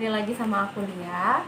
[0.00, 1.44] kembali lagi sama aku Lia.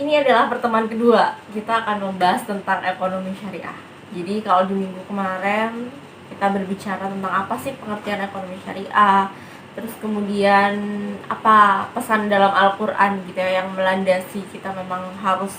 [0.00, 1.36] Ini adalah pertemuan kedua.
[1.52, 3.76] Kita akan membahas tentang ekonomi syariah.
[4.16, 5.92] Jadi kalau di minggu kemarin
[6.32, 9.28] kita berbicara tentang apa sih pengertian ekonomi syariah,
[9.76, 10.72] terus kemudian
[11.28, 15.52] apa pesan dalam Al-Qur'an gitu ya yang melandasi kita memang harus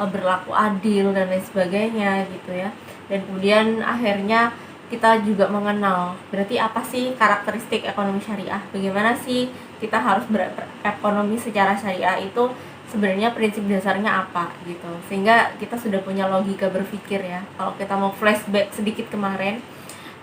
[0.00, 2.72] eh, berlaku adil dan lain sebagainya gitu ya.
[3.12, 4.56] Dan kemudian akhirnya
[4.88, 6.16] kita juga mengenal.
[6.32, 8.60] Berarti apa sih karakteristik ekonomi syariah?
[8.72, 12.48] Bagaimana sih kita harus berekonomi secara syariah itu
[12.88, 14.88] sebenarnya prinsip dasarnya apa gitu?
[15.06, 17.44] Sehingga kita sudah punya logika berpikir ya.
[17.60, 19.60] Kalau kita mau flashback sedikit kemarin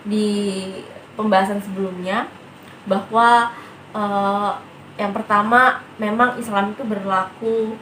[0.02, 0.28] di
[1.14, 2.26] pembahasan sebelumnya
[2.86, 3.54] bahwa
[3.94, 4.52] uh,
[4.98, 7.78] yang pertama memang Islam itu berlaku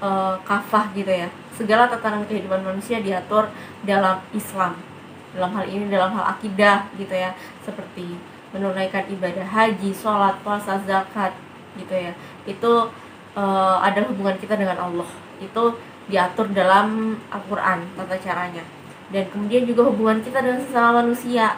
[0.00, 1.28] uh, kafah gitu ya.
[1.52, 3.52] Segala tatanan kehidupan manusia diatur
[3.84, 4.91] dalam Islam
[5.32, 7.32] dalam hal ini dalam hal akidah gitu ya.
[7.64, 8.16] Seperti
[8.52, 11.32] menunaikan ibadah haji, sholat, puasa, zakat
[11.76, 12.12] gitu ya.
[12.44, 12.92] Itu
[13.36, 15.08] uh, ada hubungan kita dengan Allah.
[15.40, 18.64] Itu diatur dalam Al-Quran tata caranya.
[19.12, 21.56] Dan kemudian juga hubungan kita dengan sesama manusia.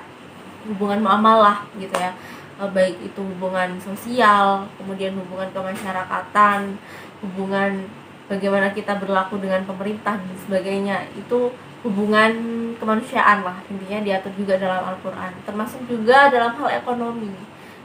[0.64, 2.14] Hubungan muamalah gitu ya.
[2.62, 6.78] Uh, baik itu hubungan sosial kemudian hubungan kemasyarakatan
[7.18, 7.90] hubungan
[8.30, 10.96] bagaimana kita berlaku dengan pemerintah dan sebagainya.
[11.16, 11.50] Itu
[11.84, 12.32] hubungan
[12.80, 17.30] kemanusiaan lah intinya diatur juga dalam Al-Quran termasuk juga dalam hal ekonomi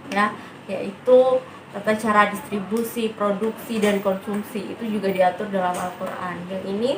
[0.10, 0.32] ya
[0.66, 6.98] yaitu tata cara distribusi, produksi dan konsumsi itu juga diatur dalam Al-Quran dan ini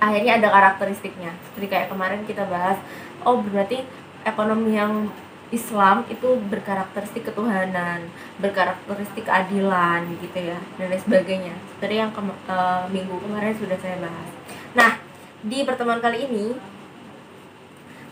[0.00, 2.80] akhirnya ada karakteristiknya seperti kayak kemarin kita bahas
[3.26, 3.84] oh berarti
[4.24, 5.12] ekonomi yang
[5.52, 8.10] Islam itu berkarakteristik ketuhanan,
[8.42, 11.54] berkarakteristik keadilan gitu ya dan lain sebagainya.
[11.76, 14.30] Seperti yang ke, uh, minggu kemarin sudah saya bahas.
[14.74, 15.03] Nah,
[15.44, 16.56] di pertemuan kali ini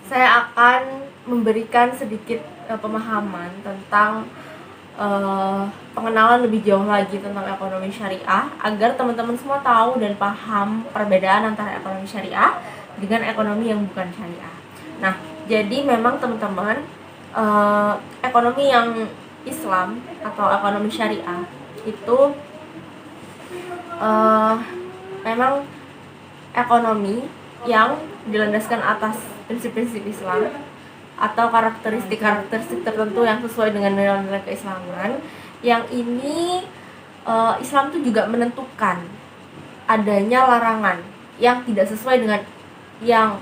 [0.05, 4.29] saya akan memberikan sedikit uh, pemahaman tentang
[5.01, 5.65] uh,
[5.97, 11.81] pengenalan lebih jauh lagi tentang ekonomi syariah agar teman-teman semua tahu dan paham perbedaan antara
[11.81, 12.61] ekonomi syariah
[13.01, 14.55] dengan ekonomi yang bukan syariah.
[15.01, 15.17] Nah,
[15.49, 16.85] jadi memang teman-teman
[17.33, 18.93] uh, ekonomi yang
[19.49, 21.49] Islam atau ekonomi syariah
[21.89, 22.19] itu
[23.97, 24.55] uh,
[25.25, 25.65] memang
[26.53, 27.25] ekonomi
[27.65, 27.97] yang
[28.29, 29.19] dilandaskan atas
[29.49, 30.53] prinsip-prinsip Islam
[31.19, 35.23] atau karakteristik-karakteristik tertentu yang sesuai dengan nilai-nilai keislaman
[35.63, 36.67] yang ini
[37.23, 38.99] uh, Islam itu juga menentukan
[39.87, 40.99] adanya larangan
[41.39, 42.41] yang tidak sesuai dengan
[43.03, 43.39] yang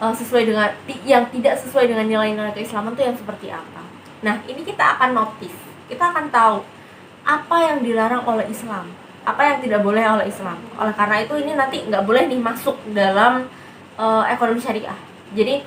[0.00, 0.68] uh, sesuai dengan
[1.08, 3.82] yang tidak sesuai dengan nilai-nilai keislaman itu yang seperti apa.
[4.22, 5.58] Nah, ini kita akan notice,
[5.88, 6.62] kita akan tahu
[7.22, 8.90] apa yang dilarang oleh Islam
[9.22, 10.58] apa yang tidak boleh oleh Islam.
[10.78, 13.46] Oleh karena itu ini nanti nggak boleh nih masuk dalam
[13.98, 14.98] uh, ekonomi syariah.
[15.32, 15.62] Jadi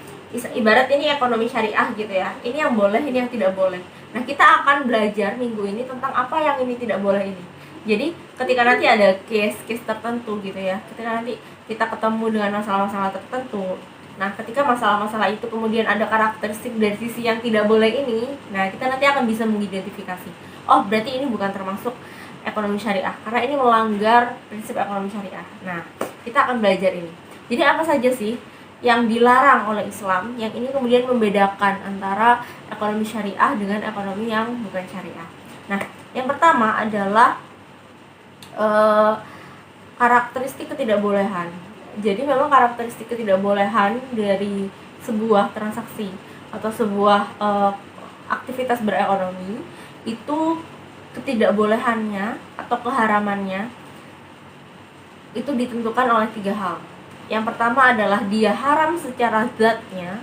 [0.59, 2.35] ibarat ini ekonomi syariah gitu ya.
[2.43, 3.79] Ini yang boleh, ini yang tidak boleh.
[4.11, 7.43] Nah kita akan belajar minggu ini tentang apa yang ini tidak boleh ini.
[7.85, 11.37] Jadi ketika nanti ada case-case tertentu gitu ya, ketika nanti
[11.69, 13.77] kita ketemu dengan masalah-masalah tertentu,
[14.15, 18.87] Nah, ketika masalah-masalah itu kemudian ada karakteristik dari sisi yang tidak boleh ini, nah kita
[18.87, 20.31] nanti akan bisa mengidentifikasi.
[20.71, 21.91] Oh, berarti ini bukan termasuk
[22.45, 25.45] ekonomi syariah karena ini melanggar prinsip ekonomi syariah.
[25.65, 25.81] Nah,
[26.21, 27.09] kita akan belajar ini.
[27.49, 28.37] Jadi apa saja sih
[28.85, 34.85] yang dilarang oleh Islam yang ini kemudian membedakan antara ekonomi syariah dengan ekonomi yang bukan
[34.85, 35.27] syariah.
[35.65, 35.81] Nah,
[36.13, 37.41] yang pertama adalah
[38.53, 39.17] uh,
[39.97, 41.49] karakteristik ketidakbolehan.
[41.97, 44.69] Jadi memang karakteristik ketidakbolehan dari
[45.01, 46.11] sebuah transaksi
[46.51, 47.71] atau sebuah uh,
[48.29, 49.61] aktivitas berekonomi
[50.05, 50.39] itu
[51.15, 53.71] ketidakbolehannya atau keharamannya
[55.35, 56.77] itu ditentukan oleh tiga hal.
[57.27, 60.21] Yang pertama adalah dia haram secara zatnya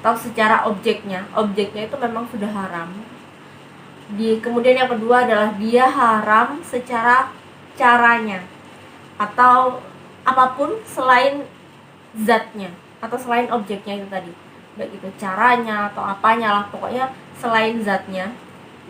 [0.00, 1.28] atau secara objeknya.
[1.36, 2.90] Objeknya itu memang sudah haram.
[4.10, 7.30] Di kemudian yang kedua adalah dia haram secara
[7.78, 8.42] caranya
[9.16, 9.78] atau
[10.26, 11.46] apa pun selain
[12.12, 14.32] zatnya atau selain objeknya itu tadi
[14.76, 18.34] baik itu caranya atau apanya lah pokoknya selain zatnya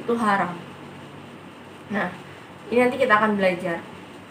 [0.01, 0.57] itu haram.
[1.91, 2.09] Nah,
[2.71, 3.79] ini nanti kita akan belajar.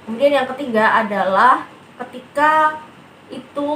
[0.07, 1.67] Kemudian yang ketiga adalah
[2.05, 2.79] ketika
[3.29, 3.69] itu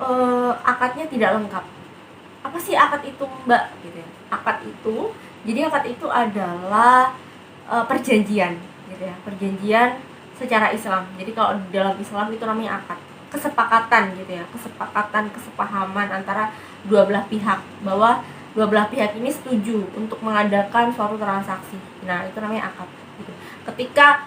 [0.00, 1.64] eh, akadnya tidak lengkap.
[2.42, 3.64] Apa sih akad itu, Mbak?
[3.86, 4.08] Gitu ya.
[4.32, 5.12] Akad itu,
[5.46, 7.14] jadi akad itu adalah
[7.68, 8.58] eh, perjanjian,
[8.90, 9.14] gitu ya.
[9.22, 10.00] Perjanjian
[10.34, 11.06] secara Islam.
[11.20, 12.98] Jadi kalau dalam Islam itu namanya akad
[13.32, 16.52] kesepakatan gitu ya kesepakatan kesepahaman antara
[16.84, 18.20] dua belah pihak bahwa
[18.52, 21.80] dua belah pihak ini setuju untuk mengadakan suatu transaksi.
[22.04, 23.01] Nah, itu namanya akad.
[23.62, 24.26] Ketika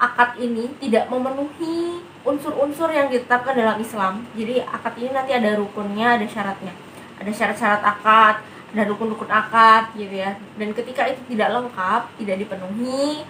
[0.00, 6.20] akad ini tidak memenuhi unsur-unsur yang ditetapkan dalam Islam, jadi akad ini nanti ada rukunnya,
[6.20, 6.72] ada syaratnya.
[7.20, 8.36] Ada syarat-syarat akad,
[8.70, 10.38] dan rukun-rukun akad gitu ya.
[10.54, 13.26] Dan ketika itu tidak lengkap tidak dipenuhi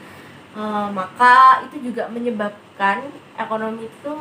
[0.56, 4.14] uh, maka itu juga menyebabkan ekonomi itu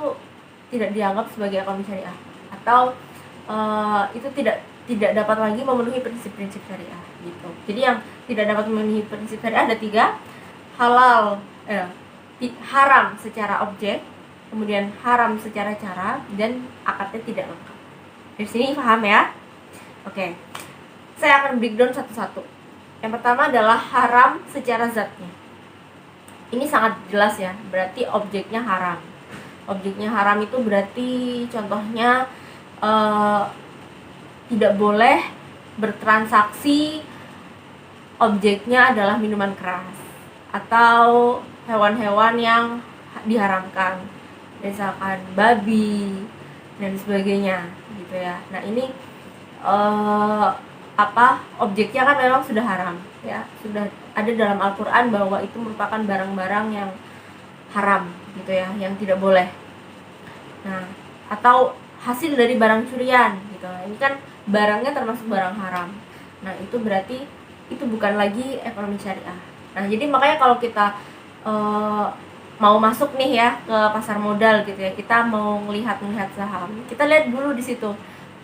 [0.70, 2.18] tidak dianggap sebagai ekonomi syariah.
[2.56, 2.96] Atau
[3.52, 7.50] uh, itu tidak tidak dapat lagi memenuhi prinsip-prinsip syariah gitu.
[7.68, 10.18] Jadi yang tidak dapat memenuhi prinsip syariah ada tiga
[10.80, 11.92] halal eh,
[12.72, 14.00] haram secara objek
[14.48, 17.78] kemudian haram secara cara dan akadnya tidak lengkap.
[18.40, 19.22] Dari sini paham ya?
[20.08, 20.34] Oke.
[21.20, 22.42] Saya akan breakdown satu-satu.
[23.04, 25.30] Yang pertama adalah haram secara zatnya.
[26.50, 28.98] Ini sangat jelas ya berarti objeknya haram.
[29.70, 31.12] Objeknya haram itu berarti
[31.52, 32.26] contohnya
[32.82, 33.46] uh,
[34.50, 35.22] tidak boleh
[35.78, 37.06] bertransaksi
[38.18, 40.09] objeknya adalah minuman keras
[40.50, 42.66] atau hewan-hewan yang
[43.26, 44.02] diharamkan.
[44.60, 46.26] Misalkan babi
[46.82, 48.42] dan sebagainya gitu ya.
[48.52, 48.92] Nah ini
[49.64, 50.52] uh,
[51.00, 53.48] apa objeknya kan memang sudah haram ya.
[53.64, 53.88] Sudah
[54.18, 56.92] ada dalam Al-Qur'an bahwa itu merupakan barang-barang yang
[57.72, 59.48] haram gitu ya yang tidak boleh.
[60.66, 60.84] Nah
[61.30, 63.70] atau hasil dari barang curian gitu.
[63.70, 64.20] Ini kan
[64.50, 65.94] barangnya termasuk barang haram.
[66.44, 67.24] Nah itu berarti
[67.70, 70.98] itu bukan lagi ekonomi syariah nah jadi makanya kalau kita
[71.46, 72.10] uh,
[72.60, 77.08] mau masuk nih ya ke pasar modal gitu ya kita mau melihat melihat saham kita
[77.08, 77.92] lihat dulu di situ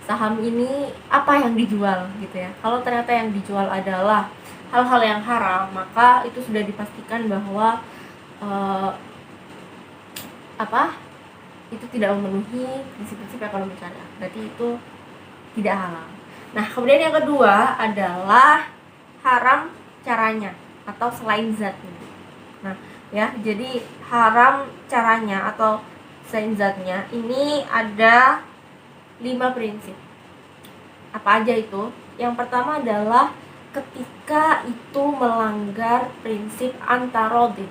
[0.06, 2.54] saham ini apa yang dijual gitu ya.
[2.62, 4.30] Kalau ternyata yang dijual adalah
[4.70, 7.82] hal-hal yang haram maka itu sudah dipastikan bahwa
[8.40, 8.94] uh,
[10.56, 10.96] apa
[11.74, 14.70] itu tidak memenuhi prinsip-prinsip ekonomi syariah berarti itu
[15.58, 16.08] tidak halal.
[16.54, 18.70] Nah kemudian yang kedua adalah
[19.26, 19.74] haram
[20.06, 20.54] caranya
[20.86, 21.94] atau selain zatnya
[22.62, 22.76] nah
[23.14, 25.82] ya jadi haram caranya atau
[26.30, 28.42] selain zatnya ini ada
[29.24, 29.96] lima prinsip.
[31.16, 31.92] Apa aja itu?
[32.20, 33.32] Yang pertama adalah
[33.72, 37.68] ketika itu melanggar prinsip antarodin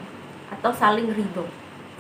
[0.53, 1.49] atau saling ridho,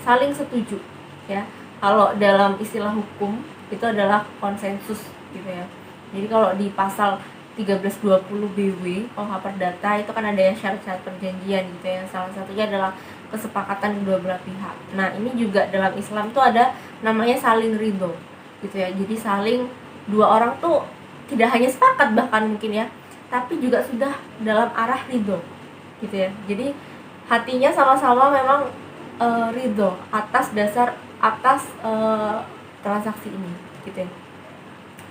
[0.04, 0.80] saling setuju,
[1.28, 1.44] ya.
[1.80, 5.04] Kalau dalam istilah hukum itu adalah konsensus
[5.36, 5.68] gitu ya.
[6.16, 7.20] Jadi kalau di pasal
[7.54, 8.84] 1320 BW
[9.14, 12.02] OH Perdata itu kan ada yang syarat-syarat perjanjian gitu ya.
[12.10, 12.90] Salah satunya adalah
[13.30, 14.74] kesepakatan kedua belah pihak.
[14.98, 16.74] Nah, ini juga dalam Islam tuh ada
[17.04, 18.16] namanya saling ridho
[18.64, 19.68] gitu ya jadi saling
[20.08, 20.88] dua orang tuh
[21.28, 22.86] tidak hanya sepakat bahkan mungkin ya
[23.28, 25.44] tapi juga sudah dalam arah ridho
[26.00, 26.72] gitu ya jadi
[27.28, 28.60] hatinya sama-sama memang
[29.20, 31.92] e, ridho atas dasar atas e,
[32.80, 33.52] transaksi ini
[33.84, 34.10] gitu ya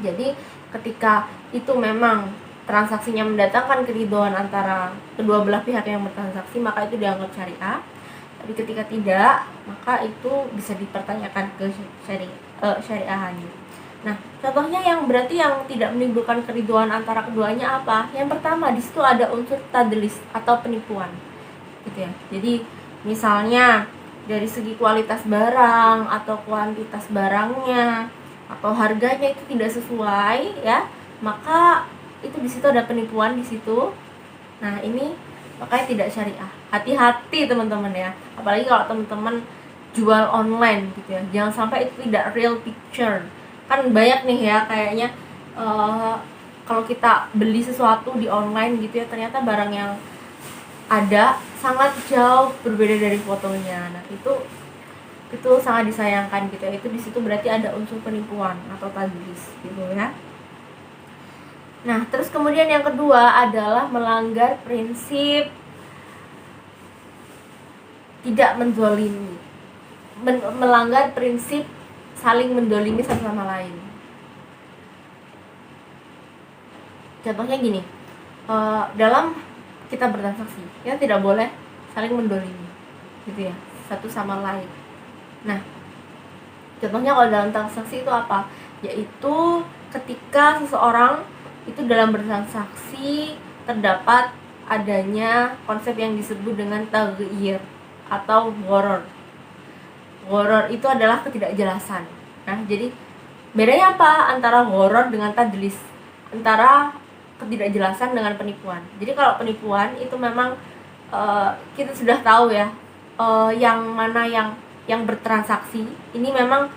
[0.01, 0.33] jadi
[0.73, 2.33] ketika itu memang
[2.67, 7.79] transaksinya mendatangkan keridoan antara kedua belah pihak yang bertransaksi maka itu dianggap syariah
[8.43, 11.71] tapi ketika tidak maka itu bisa dipertanyakan ke
[12.03, 13.51] syariah uh, syariahannya.
[14.03, 18.11] Nah, contohnya yang berarti yang tidak menimbulkan keriduan antara keduanya apa?
[18.11, 21.07] Yang pertama di situ ada unsur tadlis atau penipuan.
[21.87, 22.11] Gitu ya.
[22.31, 22.63] Jadi
[23.07, 23.87] misalnya
[24.27, 28.07] dari segi kualitas barang atau kuantitas barangnya
[28.51, 30.87] atau harganya itu tidak sesuai ya,
[31.23, 31.87] maka
[32.19, 33.95] itu di situ ada penipuan di situ.
[34.59, 35.15] Nah, ini
[35.57, 36.51] makanya tidak syariah.
[36.69, 38.11] Hati-hati teman-teman ya.
[38.35, 39.39] Apalagi kalau teman-teman
[39.93, 43.21] jual online gitu ya jangan sampai itu tidak real picture
[43.69, 45.07] kan banyak nih ya kayaknya
[45.53, 46.17] uh,
[46.65, 49.93] kalau kita beli sesuatu di online gitu ya ternyata barang yang
[50.89, 54.33] ada sangat jauh berbeda dari fotonya nah itu
[55.33, 59.81] itu sangat disayangkan gitu ya itu di situ berarti ada unsur penipuan atau tadlis gitu
[59.93, 60.09] ya
[61.83, 65.51] nah terus kemudian yang kedua adalah melanggar prinsip
[68.23, 69.35] tidak menzolimi
[70.23, 71.67] men melanggar prinsip
[72.15, 73.75] saling mendolimi satu sama lain.
[77.23, 77.81] Contohnya gini
[78.47, 79.35] uh, dalam
[79.91, 81.51] kita bertransaksi ya tidak boleh
[81.91, 82.67] saling mendolimi
[83.27, 83.55] gitu ya
[83.91, 84.67] satu sama lain.
[85.43, 85.59] Nah
[86.79, 88.47] contohnya kalau dalam transaksi itu apa?
[88.79, 91.27] Yaitu ketika seseorang
[91.63, 94.35] itu dalam bertransaksi terdapat
[94.67, 97.59] adanya konsep yang disebut dengan taghyir
[98.07, 99.03] atau goror
[100.27, 102.07] horor itu adalah ketidakjelasan.
[102.47, 102.91] Nah jadi
[103.51, 105.75] bedanya apa antara horor dengan tadlis
[106.31, 106.95] antara
[107.43, 108.81] ketidakjelasan dengan penipuan.
[108.97, 110.55] Jadi kalau penipuan itu memang
[111.11, 112.71] uh, kita sudah tahu ya
[113.19, 114.55] uh, yang mana yang
[114.87, 116.67] yang bertransaksi ini memang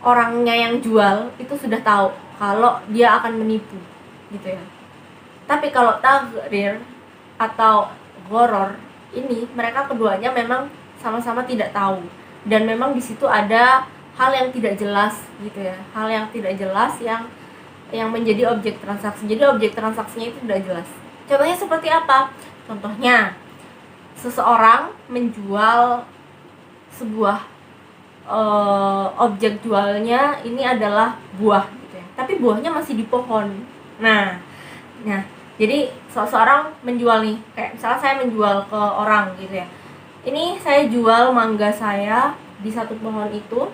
[0.00, 3.76] orangnya yang jual itu sudah tahu kalau dia akan menipu
[4.32, 4.62] gitu ya.
[5.44, 6.80] Tapi kalau tagrir
[7.36, 7.92] atau
[8.30, 8.78] horor
[9.10, 10.70] ini mereka keduanya memang
[11.02, 12.00] sama-sama tidak tahu.
[12.46, 13.84] Dan memang di situ ada
[14.16, 15.76] hal yang tidak jelas gitu ya.
[15.92, 17.28] Hal yang tidak jelas yang
[17.90, 19.26] yang menjadi objek transaksi.
[19.26, 20.88] Jadi objek transaksinya itu tidak jelas.
[21.26, 22.30] Contohnya seperti apa?
[22.64, 23.34] Contohnya
[24.14, 26.06] seseorang menjual
[26.94, 27.42] sebuah
[28.26, 32.06] uh, objek jualnya ini adalah buah gitu ya.
[32.16, 33.64] Tapi buahnya masih di pohon.
[34.00, 34.40] Nah
[35.00, 35.22] nah
[35.60, 39.66] jadi seseorang menjual nih kayak misalnya saya menjual ke orang gitu ya.
[40.24, 43.68] Ini saya jual mangga saya di satu pohon itu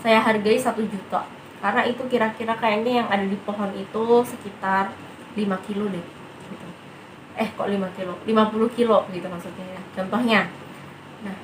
[0.00, 1.24] saya hargai satu juta.
[1.60, 4.96] Karena itu kira-kira kayaknya yang ada di pohon itu sekitar
[5.36, 6.06] 5 kilo deh
[6.48, 6.66] gitu.
[7.36, 8.16] eh kok 5 kilo?
[8.24, 10.40] 50 kilo gitu maksudnya ya contohnya.
[11.24, 11.36] Nah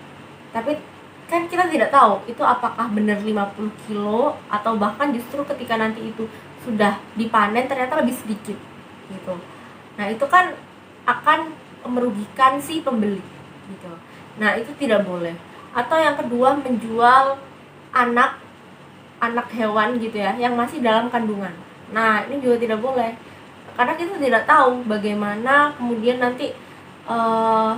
[0.56, 0.80] tapi
[1.26, 6.30] kan kita tidak tahu itu apakah benar 50 kilo atau bahkan justru ketika nanti itu
[6.62, 8.54] sudah dipanen ternyata lebih sedikit
[9.10, 9.34] gitu.
[9.98, 10.54] Nah itu kan
[11.06, 11.50] akan
[11.86, 13.22] merugikan si pembeli
[13.70, 13.92] gitu.
[14.38, 15.34] Nah itu tidak boleh.
[15.74, 17.38] Atau yang kedua menjual
[17.90, 18.38] anak
[19.18, 21.52] anak hewan gitu ya yang masih dalam kandungan.
[21.90, 23.18] Nah ini juga tidak boleh.
[23.74, 26.54] Karena kita tidak tahu bagaimana kemudian nanti
[27.10, 27.76] uh,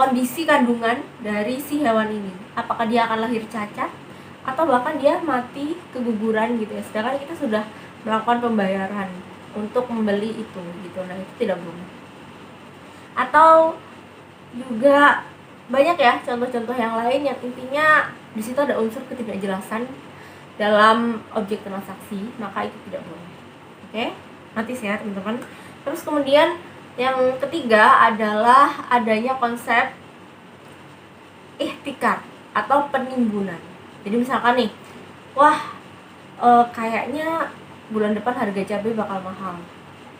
[0.00, 2.32] kondisi kandungan dari si hewan ini.
[2.56, 3.92] Apakah dia akan lahir cacat
[4.48, 6.80] atau bahkan dia mati keguguran gitu ya.
[6.80, 7.64] Sedangkan kita sudah
[8.08, 9.12] melakukan pembayaran
[9.52, 11.00] untuk membeli itu gitu.
[11.04, 11.84] Nah itu tidak boleh.
[13.12, 13.76] Atau
[14.56, 15.28] juga
[15.68, 19.84] banyak ya contoh-contoh yang lain yang intinya di situ ada unsur ketidakjelasan
[20.56, 23.32] dalam objek transaksi maka itu tidak boleh.
[23.84, 24.04] Oke?
[24.56, 25.44] Nanti ya teman-teman.
[25.84, 26.56] Terus kemudian
[26.98, 29.94] yang ketiga adalah adanya konsep
[31.60, 32.24] ikhtikar
[32.56, 33.58] atau penimbunan.
[34.02, 34.70] Jadi misalkan nih
[35.36, 35.60] wah
[36.40, 37.52] e, kayaknya
[37.92, 39.56] bulan depan harga cabai bakal mahal.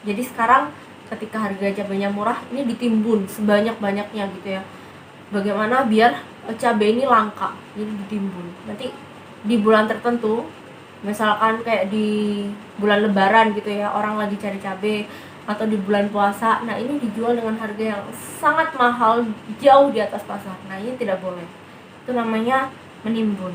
[0.05, 0.71] Jadi sekarang
[1.11, 4.63] ketika harga cabainya murah ini ditimbun sebanyak-banyaknya gitu ya.
[5.35, 6.23] Bagaimana biar
[6.55, 8.47] cabai ini langka jadi ditimbun.
[8.69, 8.93] Nanti
[9.41, 10.45] di bulan tertentu
[11.01, 12.45] misalkan kayak di
[12.77, 15.09] bulan lebaran gitu ya orang lagi cari cabai
[15.49, 18.03] atau di bulan puasa nah ini dijual dengan harga yang
[18.41, 19.25] sangat mahal
[19.61, 20.57] jauh di atas pasar.
[20.69, 21.45] Nah ini tidak boleh.
[22.05, 22.73] Itu namanya
[23.05, 23.53] menimbun.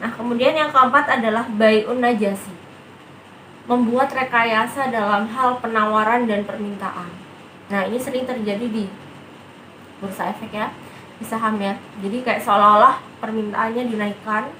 [0.00, 2.52] Nah kemudian yang keempat adalah bayun najasi.
[3.64, 7.08] Membuat rekayasa dalam hal penawaran dan permintaan.
[7.72, 8.84] Nah ini sering terjadi di
[10.00, 10.68] bursa efek ya
[11.16, 11.72] di saham ya.
[12.04, 14.52] Jadi kayak seolah-olah permintaannya dinaikkan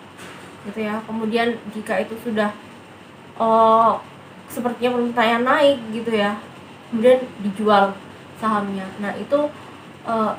[0.64, 1.04] gitu ya.
[1.04, 2.48] Kemudian jika itu sudah
[3.36, 4.00] oh
[4.48, 6.38] sepertinya permintaan naik gitu ya
[6.90, 7.94] kemudian dijual
[8.38, 8.86] sahamnya.
[9.00, 9.48] Nah itu
[10.04, 10.32] uh,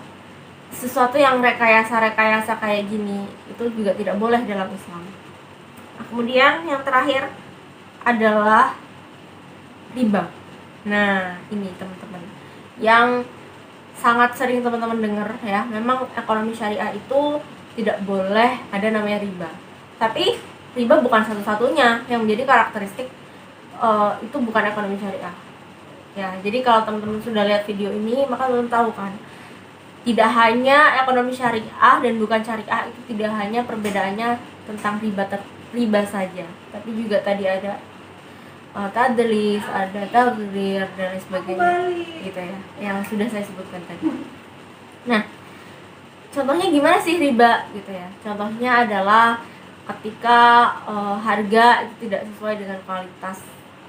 [0.76, 5.04] sesuatu yang rekayasa-rekayasa kayak gini itu juga tidak boleh dalam Islam.
[5.96, 7.32] Nah, kemudian yang terakhir
[8.04, 8.76] adalah
[9.96, 10.30] riba.
[10.86, 12.22] Nah ini teman-teman
[12.78, 13.24] yang
[13.96, 17.40] sangat sering teman-teman dengar ya memang ekonomi syariah itu
[17.80, 19.50] tidak boleh ada namanya riba.
[19.96, 20.36] Tapi
[20.76, 23.08] riba bukan satu-satunya yang menjadi karakteristik
[23.80, 25.45] uh, itu bukan ekonomi syariah
[26.16, 29.12] ya jadi kalau teman-teman sudah lihat video ini maka teman tahu kan
[30.06, 34.38] tidak hanya ekonomi syariah dan bukan syariah itu tidak hanya perbedaannya
[34.70, 35.42] tentang riba ter
[35.74, 36.46] riba saja.
[36.70, 37.82] Tapi juga tadi ada
[38.78, 41.74] uh, tadlis ada tagrir dan lain sebagainya.
[42.22, 44.06] Gitu ya yang sudah saya sebutkan tadi.
[45.10, 45.26] Nah
[46.30, 47.66] contohnya gimana sih riba?
[47.74, 48.06] Gitu ya.
[48.22, 49.42] Contohnya adalah
[49.90, 53.42] ketika uh, harga itu tidak sesuai dengan kualitas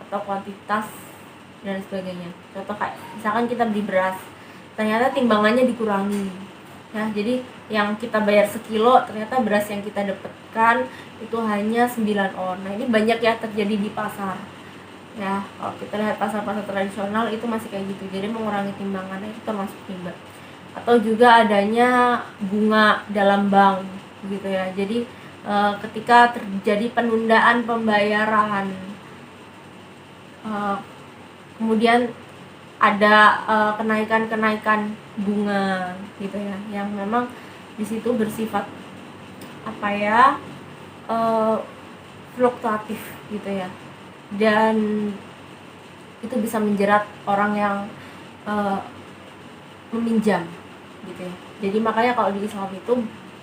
[0.08, 0.88] atau kuantitas
[1.66, 2.30] dan sebagainya.
[2.54, 4.16] Contoh kayak misalkan kita beli beras
[4.78, 6.30] ternyata timbangannya dikurangi.
[6.94, 10.86] Ya jadi yang kita bayar sekilo ternyata beras yang kita dapatkan
[11.18, 12.06] itu hanya 9
[12.38, 12.56] on.
[12.62, 14.38] Nah ini banyak ya terjadi di pasar.
[15.18, 18.06] Ya kalau kita lihat pasar-pasar tradisional itu masih kayak gitu.
[18.14, 20.14] Jadi mengurangi timbangannya itu termasuk riba
[20.76, 23.80] atau juga adanya bunga dalam bank
[24.28, 24.68] gitu ya.
[24.76, 25.08] Jadi
[25.48, 28.68] uh, ketika terjadi penundaan pembayaran
[30.44, 30.76] uh,
[31.56, 32.12] kemudian
[32.76, 37.24] ada uh, kenaikan-kenaikan bunga gitu ya yang memang
[37.80, 38.68] di situ bersifat
[39.64, 40.36] apa ya
[41.08, 41.56] uh,
[42.36, 43.00] fluktuatif
[43.32, 43.68] gitu ya.
[44.36, 45.08] Dan
[46.20, 47.76] itu bisa menjerat orang yang
[48.44, 48.80] uh,
[49.94, 50.44] meminjam
[51.08, 51.34] gitu ya.
[51.64, 52.92] Jadi makanya kalau di Islam itu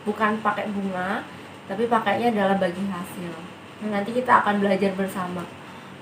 [0.06, 1.26] bukan pakai bunga
[1.66, 3.34] tapi pakainya adalah bagi hasil.
[3.82, 5.42] Nah, nanti kita akan belajar bersama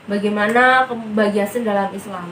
[0.10, 2.29] bagaimana bagi hasil dalam Islam.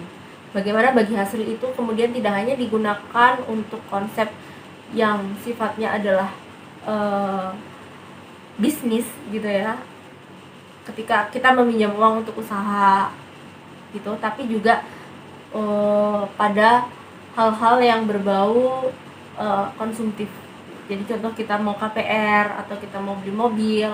[0.49, 4.33] Bagaimana bagi hasil itu kemudian tidak hanya digunakan untuk konsep
[4.97, 6.29] yang sifatnya adalah
[6.89, 7.53] uh,
[8.57, 9.77] bisnis gitu ya.
[10.89, 13.13] Ketika kita meminjam uang untuk usaha
[13.93, 14.81] gitu tapi juga
[15.53, 16.89] uh, pada
[17.37, 18.89] hal-hal yang berbau
[19.37, 20.29] uh, konsumtif.
[20.89, 23.89] Jadi contoh kita mau KPR atau kita mau beli mobil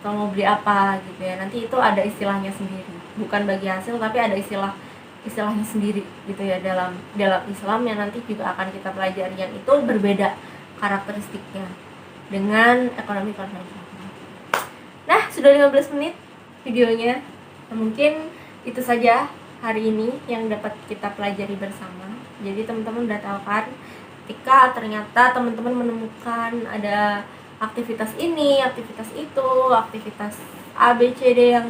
[0.00, 2.88] atau mau beli apa gitu ya nanti itu ada istilahnya sendiri
[3.20, 4.72] bukan bagi hasil tapi ada istilah
[5.28, 9.72] istilahnya sendiri gitu ya dalam dalam Islam yang nanti juga akan kita pelajari yang itu
[9.84, 10.32] berbeda
[10.80, 11.68] karakteristiknya
[12.32, 14.08] dengan ekonomi konvensional.
[15.04, 16.14] Nah, sudah 15 menit
[16.64, 17.20] videonya.
[17.68, 18.32] Nah, mungkin
[18.64, 19.28] itu saja
[19.60, 22.08] hari ini yang dapat kita pelajari bersama.
[22.40, 23.68] Jadi teman-teman udah tahu kan
[24.24, 27.26] ketika ternyata teman-teman menemukan ada
[27.60, 30.40] aktivitas ini, aktivitas itu, aktivitas
[30.72, 31.68] A, B, C, D yang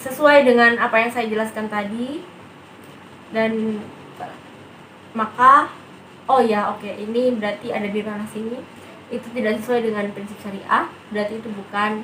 [0.00, 2.24] sesuai dengan apa yang saya jelaskan tadi.
[3.28, 3.76] Dan
[5.12, 5.68] maka
[6.26, 8.56] oh ya oke okay, ini berarti ada di ranah sini.
[9.12, 12.00] Itu tidak sesuai dengan prinsip syariah berarti itu bukan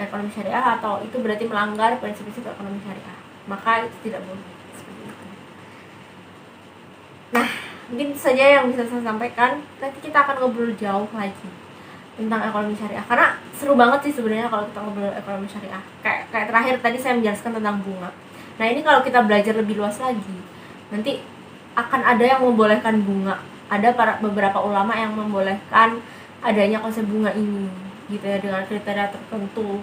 [0.00, 3.18] ekonomi syariah atau itu berarti melanggar prinsip-prinsip ekonomi syariah.
[3.44, 4.48] Maka itu tidak boleh.
[7.36, 7.50] Nah
[7.92, 9.60] mungkin saja yang bisa saya sampaikan.
[9.82, 11.50] Nanti kita akan ngobrol jauh lagi
[12.20, 13.04] tentang ekonomi syariah.
[13.08, 15.82] Karena seru banget sih sebenarnya kalau kita ngobrol ekonomi syariah.
[16.04, 18.10] Kayak kayak terakhir tadi saya menjelaskan tentang bunga.
[18.60, 20.38] Nah ini kalau kita belajar lebih luas lagi
[20.92, 21.22] nanti
[21.72, 23.40] akan ada yang membolehkan bunga.
[23.70, 26.02] Ada para beberapa ulama yang membolehkan
[26.44, 27.70] adanya konsep bunga ini
[28.12, 29.80] gitu ya dengan kriteria tertentu.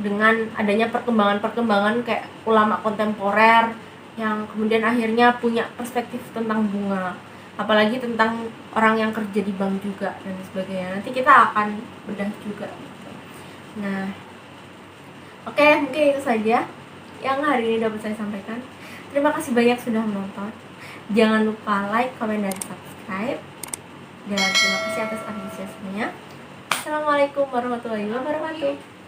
[0.00, 3.72] Dengan adanya perkembangan-perkembangan kayak ulama kontemporer
[4.18, 7.16] yang kemudian akhirnya punya perspektif tentang bunga
[7.58, 10.98] apalagi tentang orang yang kerja di bank juga dan sebagainya.
[10.98, 12.68] Nanti kita akan bedah juga
[13.70, 14.10] nah
[15.46, 16.66] oke okay, mungkin itu saja
[17.22, 18.58] yang hari ini dapat saya sampaikan.
[19.12, 20.50] Terima kasih banyak sudah menonton.
[21.12, 23.40] Jangan lupa like comment dan subscribe.
[24.30, 26.06] Dan terima kasih atas antusiasmenya.
[26.70, 28.99] Assalamualaikum warahmatullahi wabarakatuh